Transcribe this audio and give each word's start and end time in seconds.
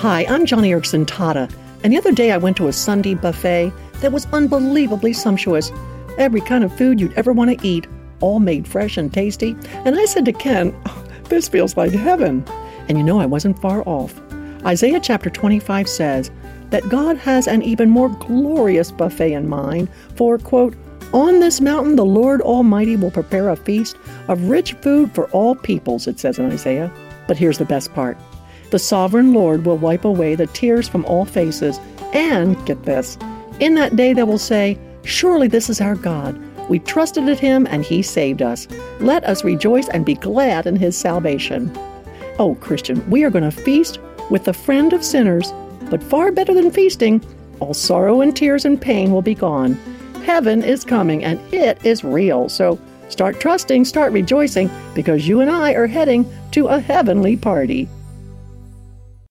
Hi, 0.00 0.24
I'm 0.30 0.46
Joni 0.46 0.70
Eareckson 0.70 1.04
Tada, 1.04 1.52
and 1.84 1.92
the 1.92 1.98
other 1.98 2.10
day 2.10 2.32
I 2.32 2.38
went 2.38 2.56
to 2.56 2.68
a 2.68 2.72
Sunday 2.72 3.12
buffet 3.12 3.70
that 4.00 4.12
was 4.12 4.24
unbelievably 4.32 5.12
sumptuous. 5.12 5.70
Every 6.16 6.40
kind 6.40 6.64
of 6.64 6.74
food 6.74 6.98
you'd 6.98 7.12
ever 7.18 7.34
want 7.34 7.50
to 7.50 7.68
eat, 7.68 7.86
all 8.20 8.40
made 8.40 8.66
fresh 8.66 8.96
and 8.96 9.12
tasty. 9.12 9.54
And 9.84 9.98
I 9.98 10.06
said 10.06 10.24
to 10.24 10.32
Ken, 10.32 10.74
oh, 10.86 11.04
This 11.24 11.50
feels 11.50 11.76
like 11.76 11.92
heaven. 11.92 12.42
And 12.88 12.96
you 12.96 13.04
know, 13.04 13.20
I 13.20 13.26
wasn't 13.26 13.60
far 13.60 13.86
off. 13.86 14.18
Isaiah 14.64 15.00
chapter 15.00 15.28
25 15.28 15.86
says 15.86 16.30
that 16.70 16.88
God 16.88 17.18
has 17.18 17.46
an 17.46 17.60
even 17.60 17.90
more 17.90 18.08
glorious 18.08 18.90
buffet 18.90 19.34
in 19.34 19.50
mind 19.50 19.90
for, 20.14 20.38
quote, 20.38 20.74
on 21.12 21.40
this 21.40 21.60
mountain, 21.60 21.96
the 21.96 22.06
Lord 22.06 22.40
Almighty 22.40 22.96
will 22.96 23.10
prepare 23.10 23.50
a 23.50 23.56
feast 23.56 23.98
of 24.28 24.48
rich 24.48 24.72
food 24.80 25.14
for 25.14 25.28
all 25.32 25.54
peoples, 25.54 26.06
it 26.06 26.18
says 26.18 26.38
in 26.38 26.50
Isaiah. 26.50 26.90
But 27.28 27.36
here's 27.36 27.58
the 27.58 27.66
best 27.66 27.92
part 27.92 28.16
the 28.70 28.78
sovereign 28.78 29.32
Lord 29.32 29.66
will 29.66 29.78
wipe 29.78 30.04
away 30.04 30.34
the 30.34 30.46
tears 30.48 30.88
from 30.88 31.04
all 31.04 31.24
faces, 31.24 31.78
and 32.12 32.64
get 32.66 32.82
this 32.84 33.18
in 33.60 33.74
that 33.74 33.94
day 33.94 34.12
they 34.12 34.22
will 34.22 34.38
say, 34.38 34.78
Surely 35.04 35.46
this 35.46 35.70
is 35.70 35.80
our 35.80 35.94
God. 35.94 36.38
We 36.68 36.78
trusted 36.78 37.28
in 37.28 37.36
him 37.36 37.66
and 37.70 37.84
he 37.84 38.02
saved 38.02 38.42
us. 38.42 38.66
Let 39.00 39.24
us 39.24 39.44
rejoice 39.44 39.88
and 39.88 40.04
be 40.04 40.14
glad 40.14 40.66
in 40.66 40.76
his 40.76 40.96
salvation. 40.96 41.70
Oh, 42.38 42.56
Christian, 42.60 43.08
we 43.10 43.24
are 43.24 43.30
going 43.30 43.44
to 43.44 43.50
feast 43.50 43.98
with 44.30 44.44
the 44.44 44.52
friend 44.52 44.92
of 44.92 45.04
sinners, 45.04 45.52
but 45.90 46.02
far 46.02 46.32
better 46.32 46.54
than 46.54 46.70
feasting, 46.70 47.22
all 47.60 47.74
sorrow 47.74 48.20
and 48.20 48.34
tears 48.34 48.64
and 48.64 48.80
pain 48.80 49.12
will 49.12 49.22
be 49.22 49.34
gone. 49.34 49.74
Heaven 50.24 50.62
is 50.62 50.84
coming 50.84 51.24
and 51.24 51.40
it 51.52 51.84
is 51.84 52.04
real. 52.04 52.48
So 52.48 52.78
start 53.08 53.40
trusting, 53.40 53.84
start 53.84 54.12
rejoicing, 54.12 54.70
because 54.94 55.26
you 55.26 55.40
and 55.40 55.50
I 55.50 55.72
are 55.72 55.86
heading 55.86 56.30
to 56.52 56.68
a 56.68 56.80
heavenly 56.80 57.36
party. 57.36 57.88